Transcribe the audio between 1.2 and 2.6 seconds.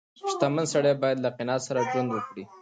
له قناعت سره ژوند وکړي.